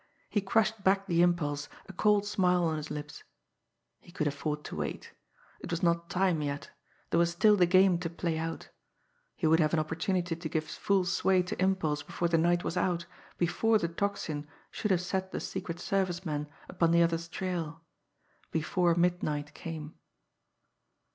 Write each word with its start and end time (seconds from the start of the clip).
He 0.31 0.41
crushed 0.41 0.83
back 0.83 1.05
the 1.05 1.21
impulse, 1.21 1.69
a 1.87 1.93
cold 1.93 2.25
smile 2.25 2.63
on 2.63 2.77
his 2.77 2.89
lips. 2.89 3.23
He 3.99 4.11
could 4.11 4.25
afford 4.25 4.63
to 4.63 4.77
wait! 4.77 5.13
It 5.59 5.69
was 5.69 5.83
not 5.83 6.09
time 6.09 6.41
yet. 6.41 6.71
There 7.11 7.19
was 7.19 7.29
still 7.29 7.55
the 7.55 7.67
game 7.67 7.99
to 7.99 8.09
play 8.09 8.39
out. 8.39 8.69
He 9.35 9.45
would 9.45 9.59
have 9.59 9.75
an 9.75 9.79
opportunity 9.79 10.35
to 10.35 10.49
give 10.49 10.63
full 10.65 11.05
sway 11.05 11.43
to 11.43 11.61
impulse 11.61 12.01
before 12.01 12.29
the 12.29 12.39
night 12.39 12.63
was 12.63 12.77
out, 12.77 13.05
before 13.37 13.77
the 13.77 13.89
Tocsin 13.89 14.47
should 14.71 14.89
have 14.89 15.01
set 15.01 15.31
the 15.31 15.39
Secret 15.39 15.79
Service 15.79 16.25
men 16.25 16.47
upon 16.67 16.89
the 16.89 17.03
other's 17.03 17.27
trail 17.27 17.83
before 18.49 18.95
midnight 18.95 19.53
came. 19.53 19.93